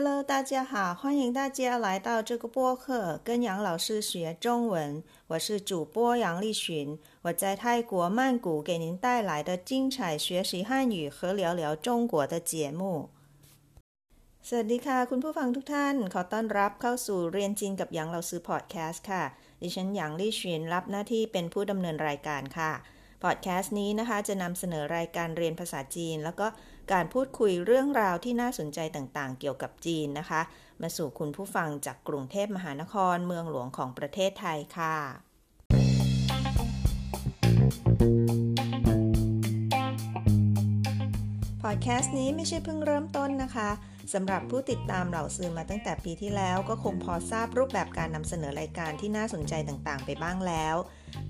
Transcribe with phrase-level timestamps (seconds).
[0.00, 5.02] Hello，大家好，欢迎大家来到这个播客，跟杨老师学中文。
[5.28, 13.10] 我是主播杨丽群，我在泰国曼谷给您带来的精彩学习汉语和聊聊中国的节目。
[14.48, 19.24] สวัสดีค่ะ คุณผู้ฟังทุกท่าน ขอต้อนรับเข้าสู่เรียนจีนกับหยางเราซื้อพอดแคสต์ค่ะ
[19.62, 22.72] ดิฉันหยางลี่ชินรับหน้าที่เป็นผู้ดำเนินรายการค่ะ
[23.23, 26.47] พอดแคสต์นี้นะคะ จะนำเสนอรายการเรียนภาษาจีน แล้วก็
[26.93, 30.41] การพูดคุยเรื่องราวที่น่าสนใจต่างๆ เกี่ยวกับจีนนะคะ
[30.81, 34.97] มาสู่คุณผู้ฟังจากกรุงเทพมหานครเมืองหลวงของประเทศไทยค่ะ
[41.61, 43.69] พอดแคสต์นี้ไม่ใช่เพิ่งเริ่มต้นนะคะ
[44.13, 50.75] สำหรับผู้ติดตามเหล่าซื้อมาตั้งแต่ปีที่แล้ว ก็คงพอทราบรูปแบบการนำเสนอรายการที่น่าสนใจต่างๆ ไปบ้างแล้ว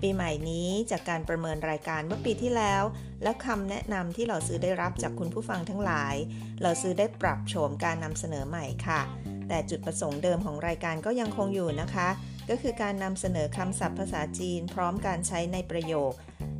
[0.00, 2.82] ปีใหม่นี้จากการประเมินรายการเมื่อปีที่แล้ว
[3.22, 6.14] และคำแนะนำที่เหล่าซื้อได้รับจากคุณผู้ฟังทั้งหลาย
[6.60, 9.00] เหล่าซื้อได้ปรับโฉมการนำเสนอใหม่ค่ะ
[9.48, 12.08] แต่จุดประสงค์เดิมของรายการก็ยังคงอยู่นะคะ
[12.50, 16.12] ก็คือการนำเสนอคำศัพท์ภาษาจีน พร้อมการใช้ในประโยค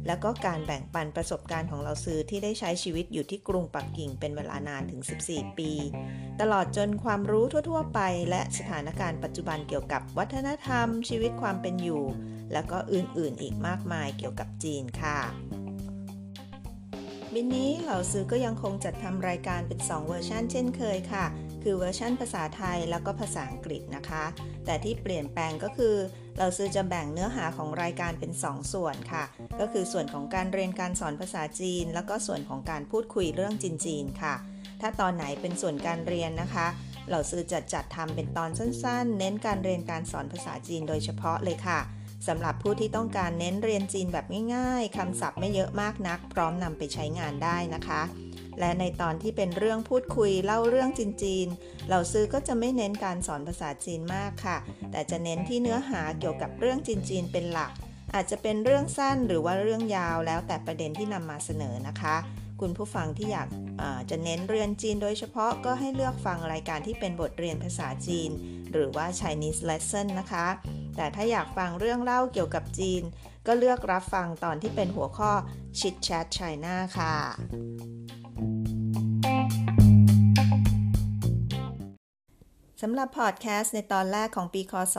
[0.07, 5.73] แล้วก็การแบ่งปันประสบการณ์ของเราซื้อที่ได้ใช้ชีวิตอยู่ที่กรุงปักกิ่งเป็นเวลานานถึง 14 ปี
[6.41, 8.01] ตลอดจนความรู้ทั่ว ๆ ไป
[8.31, 12.03] และสถานการณ์ปัจจุบันเกี่ยวกับวัฒนธรรม ชีวิตความเป็นอยู่
[12.53, 15.19] แล้วก็อื่นๆอีกมากมายเกี่ยวกับจีนค่ะ
[17.35, 21.27] บินนี้เหล่าซื้อก็ยังคงจัดทำรายการเป็น 2 เวอร์ชันเช่นเคยค่ะ
[21.63, 24.25] คือเวอร์ชันภาษาไทยแล้วก็ภาษาอังกฤษนะคะ
[24.65, 25.95] แต่ที่เปลี่ยนแปลงก็คือ
[26.39, 29.25] เราซื้อจะแบ่งเนื้อหาของรายการเป็น 2 ส่วนค่ะ
[29.61, 34.35] ก็คือส่วนของการเรียนการสอนภาษาจีน แล้วก็ส่วนของการพูดคุยเรื่องจีนๆค่ะ
[34.81, 36.67] ถ้าตอนไหนเป็นส่วนการเรียนนะคะ
[37.11, 41.81] เราซื้อจะจัดทำเป็นตอนสั้นๆ เน้นการเรียนการสอนภาษาจีนโดยเฉพาะเลยค่ะ
[42.29, 48.03] สำหรับผู้ที่ต้องการเน้นเรียนจีนแบบง่ายๆคำศัพท์ไม่เยอะมากนัก พร้อมนำไปใช้งานได้นะคะ
[48.61, 54.59] และในตอนที่เป็นเรื่องพูดคุยเล่าเรื่องจีนๆเราซื้อก็จะไม่เน้นการสอนภาษาจีนมากค่ะ
[54.91, 57.73] แต่จะเน้นที่เนื้อหาเกี่ยวกับเรื่องจีนๆเป็นหลัก
[58.15, 62.17] อาจจะเป็นเรื่องสั้นหรือว่าเรื่องยาวแล้วแต่ประเด็นที่นำมาเสนอนะคะ
[62.61, 63.49] คุณผู้ฟังที่อยาก
[64.11, 68.31] จะเน้นเรียนจีนโดยเฉพาะก็ให้เลือกฟังรายการที่เป็นบทเรียนภาษาจีน
[68.73, 70.47] หรือว่า Chinese lesson นะคะ
[70.97, 73.03] แต่ถ้าอยากฟังเรื่องเล่าเกี่ยวกับจีน
[73.47, 75.33] ก็เลือกรับฟังตอนที่เป็นหัวข้อ
[75.79, 77.17] Chit Chat China ค่ะ
[82.83, 84.97] สำหรับพอดแคสต์ในตอนแรกของปีคศ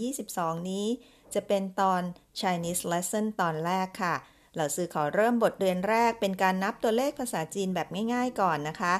[0.00, 0.86] 2022 นี้
[1.34, 2.02] จะเป็นตอน
[2.40, 4.14] Chinese Lesson ตอนแรกค่ะ
[4.55, 8.93] เราซื้อขอเริ่มบทเรียนแรกเป็นการนับตัวเลขภาษาจีนแบบง่ายๆก่อนนะคะ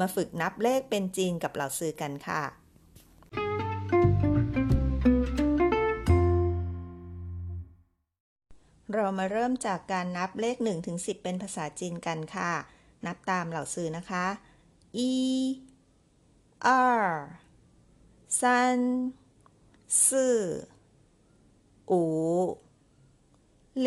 [0.00, 2.42] มาฝึกนับเลขเป็นจีนกับเหล่าซื้อกันค่ะ
[8.92, 12.52] เรามาเริ่มจากการนับเลข1ถึง10 เป็นภาษาจีนกันค่ะ
[13.06, 14.26] นับตามเหล่าซื้อนะคะ
[14.98, 15.00] 一
[16.66, 16.68] 二
[18.40, 18.40] 三
[19.88, 20.68] 四
[21.92, 21.94] 五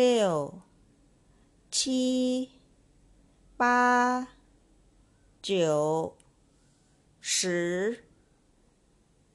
[1.84, 2.50] 七
[3.56, 4.28] 八
[5.42, 6.16] 九
[7.20, 8.10] 十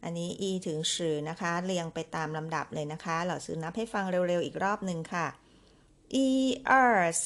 [0.03, 5.27] อันนี้ e ถึงสือนะคะ เรียงไปตามลำดับเลยนะคะ เหล่าซื้อนับให้ฟังเร็วๆ อีกรอบหนึ่งค่ะ
[6.16, 6.17] 一
[6.71, 7.11] 二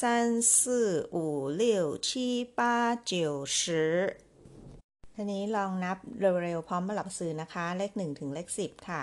[0.52, 1.62] 四五六
[2.06, 2.08] 七
[2.58, 3.12] 八九
[3.56, 4.16] 十
[5.14, 9.02] ทีนี้ลองนับเร็วๆ พร้อมมาหลับสื่อนะคะ เลขหนึ่งถึงเลขสิบค่ะ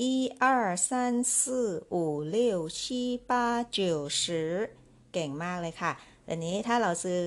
[0.00, 0.02] 一
[0.42, 0.44] 二
[0.88, 4.70] 三四五六七八九十
[5.15, 5.91] เก่งมากเลยค่ะ
[6.27, 7.19] ทีนี้ถ้าเราซื้อ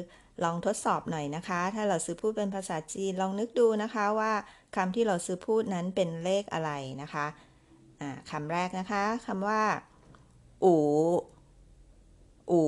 [0.44, 4.32] ลองทดสอบหน่อยนะคะ ถ้าเราซื้อพูดเป็นภาษาจีนลองนึกดูนะคะว่า
[4.76, 6.70] คำที่เราซื้อพูดนั้นเป็นเลขอะไร
[7.02, 9.62] นะคะะคำแรกนะคะคำว่า
[10.64, 10.74] อู
[12.50, 12.62] อู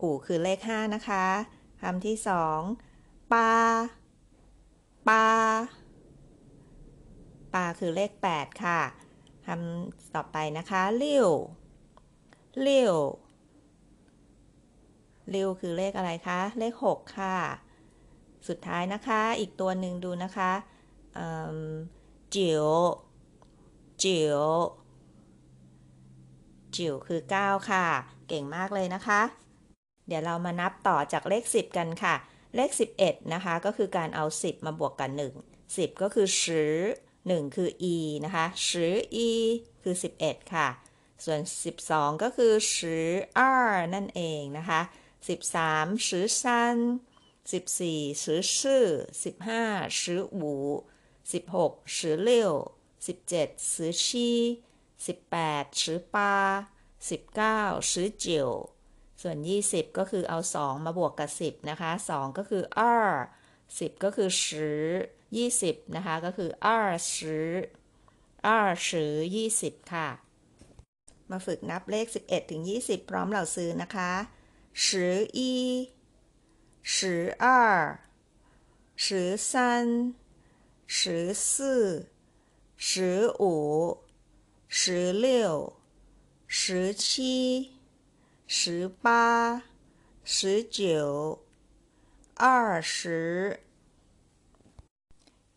[0.00, 1.24] อูคือเลขห้านะคะ
[1.82, 2.60] คำที่สอง
[3.32, 3.50] ปา
[5.08, 5.24] ปา
[7.54, 8.80] ปาคือเลขแปดค่ะ
[9.46, 11.30] คำต่อไปนะคะเลี้ยว
[12.60, 12.96] เลี้ยว
[15.30, 17.36] เลี้ยวคือเลขอะไรคะ เลขหกค่ะ
[18.48, 20.52] สุดท้ายนะคะ อีกตัวหนึ่งดูนะคะ
[22.34, 22.66] จิ๋ว
[24.02, 24.40] จิ๋ว
[26.76, 27.86] จิ๋วคือ 9 ค่ะ
[28.28, 29.20] เก่งมากเลยนะคะ
[30.06, 32.14] เดี๋ยวเรามานับต่อจากเลข 10 กันค่ะ
[32.56, 32.70] เลข
[33.00, 36.76] 11 นะคะ ก็คือการเอา 10 มาบวกกัน1 10 ก็คือสือ
[37.16, 38.94] 1คือ e นะคะสือ
[39.26, 39.28] e
[39.82, 40.68] คือ 11 ค่ะ
[41.24, 41.40] ส่วน
[41.80, 43.08] 12 ก็คือสือ
[43.70, 44.80] r นั่นเองนะคะ
[45.28, 45.40] สิบ
[46.08, 46.76] สือซัน
[47.50, 48.84] 14สือซื่อ
[49.42, 50.52] 15สืออู
[51.32, 52.54] 16สือเลี่ยว
[53.14, 54.30] 17สือชี
[55.06, 56.16] สิบแปดสือป
[57.38, 57.58] ก้า
[57.90, 58.48] สือจิ๋ว
[59.22, 62.94] ส่วนยี่สิบก็คือเอาสองมาบวกกับสิบนะคะสองก็คืออ้อ
[63.78, 64.68] สิบก็คือสื
[65.62, 66.78] สิบนะคะ ก็คืออ้อ
[67.12, 67.50] สือ
[68.46, 68.58] อ้อ
[68.88, 69.04] สื
[69.60, 70.08] สิบค่ะ
[71.30, 74.12] มาฝึกนับเลขสิบเอ็ดถึงยี่สิบพร้อมเหล่าซื้อนะคะ
[74.73, 75.93] 十一
[76.81, 77.99] 十二
[78.95, 80.15] 十三
[80.85, 82.11] 十四
[82.75, 84.03] 十五
[84.67, 85.73] 十六
[86.45, 87.73] 十七
[88.45, 89.63] 十八
[90.23, 91.43] 十九
[92.35, 93.59] 二十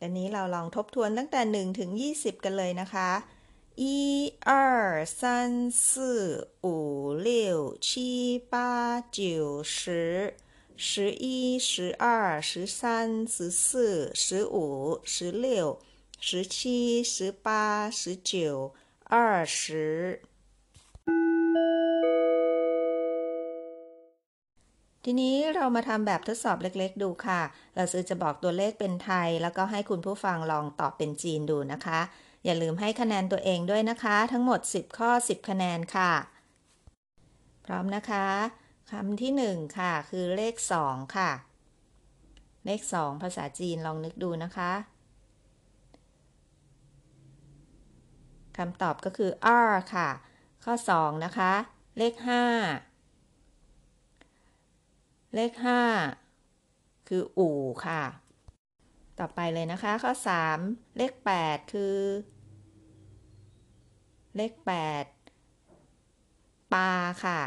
[0.01, 3.11] อันนี้เราลองทบทวนตั้งแต่ 1 ถึง 20 กันเลยนะคะ
[3.77, 10.37] 一二三四五六七八九十
[10.77, 15.81] 十一十二十三十四十五十六
[16.19, 18.75] 十七十八十九
[19.05, 20.21] 二十
[25.05, 27.41] ทีนี้เรามาทำแบบทดสอบเล็กๆ ดูค่ะ
[27.77, 32.01] เราซื้อจะบอกตัวเลขเป็นไทย แล้วก็ให้คุณผู้ฟังลองตอบเป็นจีนดูนะคะ
[32.46, 36.12] อย่าลืมให้คะแนนตัวเองด้วยนะคะ ทั้งหมด 10 ข้อ 10 คะแนนค่ะ
[37.66, 38.26] พร้อมนะคะ
[38.92, 40.56] คำที่ 1 ค่ะ คือเลข
[40.86, 41.32] 2 ค่ะ
[42.66, 44.72] เลข 2 ภาษาจีนลองนึกดูนะคะ
[48.58, 49.32] คำตอบก็คือ
[49.70, 50.10] r ค่ะ
[50.66, 51.54] ข้อ 2 นะคะ
[51.98, 52.14] เลข
[53.00, 55.52] 5 เลข
[56.30, 58.04] 5 คืออู่ค่ะ
[59.20, 60.12] ต่อไปเลยนะคะ ข้อ
[60.56, 61.96] 3 เลข 8 คือ
[64.36, 64.66] เลข 8
[66.74, 66.92] ปลา
[67.24, 67.42] ค่ะ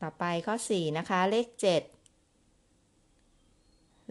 [0.00, 1.58] ต่อไปข้อ 4 นะคะ เลข 7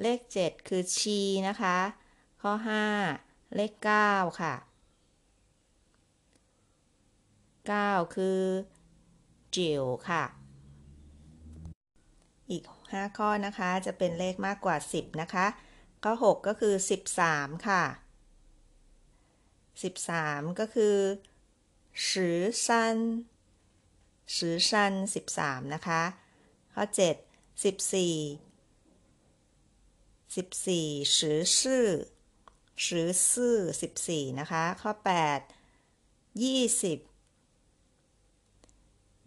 [0.02, 1.78] เลข 7 คือชีนะคะ
[2.42, 2.52] ข้อ
[3.04, 3.74] 5 เลข
[4.06, 4.54] 9 ค่ะ
[7.72, 8.42] 9 คือ
[9.56, 10.24] จิ๋วค่ะ
[12.52, 15.46] อีก 5 ข้อนะคะจะเป็นเลขมากกว่า 10 นะคะ
[16.04, 16.74] ข้อ 6 ก็คือ
[17.20, 17.84] 13 ค่ะ
[19.83, 20.97] 13 ก็คือ
[22.09, 22.99] สือซัน
[24.37, 24.95] สือซัน
[25.35, 26.03] 13 นะคะ
[26.75, 27.01] ข้อ 7
[27.63, 27.65] 14
[30.35, 31.87] 14สือซื่อ
[32.87, 33.57] สือซื่อ
[33.99, 35.43] 14 นะคะ ข้อ 8
[36.41, 37.11] 20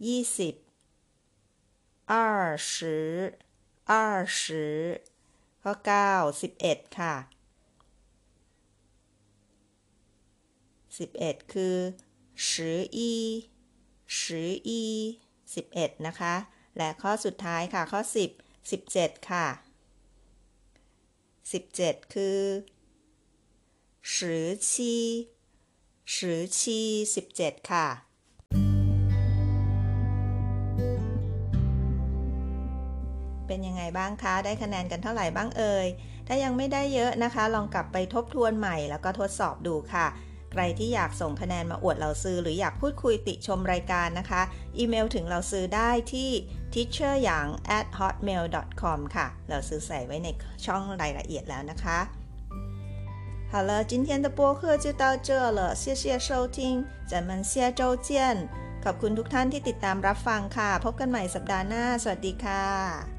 [0.04, 0.64] 20
[2.12, 3.38] 二十
[3.84, 3.92] 二
[4.26, 5.02] 十
[5.62, 6.12] ข้อเก้า
[10.99, 11.77] สิบเอ็ดคือ
[12.49, 13.13] สืออี
[14.21, 14.83] สืออี
[15.55, 16.35] สิบเอ็ดนะคะ
[16.77, 18.29] และข้อสุดท้ายค่ะข้อสิบ
[18.71, 19.47] สิบเจ็ดค่ะ
[21.53, 22.39] สิบเจ็ดคือ
[24.15, 24.95] สือชี
[26.15, 26.79] สือชี
[27.15, 27.87] สิบเจ็ดค่ะ
[33.47, 35.87] เป็นยังไงบ้างคะ ได้คะแนนกันเท่าไหร่บ้างเอ่ย
[36.27, 40.07] ถ้ายังไม่ได้เยอะนะคะ ลองกลับไปทบทวนใหม่แล้วก็ทดสอบดูค่ะ
[40.52, 44.42] ใครที่อยากส่งคะแนนมาอวดเราซื้อ หรืออยากพูดคุยติชมรายการนะคะ
[44.78, 46.30] อีเมลถึงเราซื้อได้ที่
[46.72, 47.46] teacher อย่าง
[47.78, 48.44] at hotmail
[48.80, 50.28] com ค่ะ เราซื้อใส่ไว้ใน
[50.66, 51.98] ช่องรายละเอียดแล้วนะคะ
[53.50, 55.28] 好了，今天的播客就到这
[55.58, 58.08] 了，谢谢收听，咱们下周见。
[58.84, 63.17] ขอบคุณทุกท่านที่ติดตามรับฟังค่ะ พบกันใหม่สัปดาห์หน้า สวัสดีค่ะ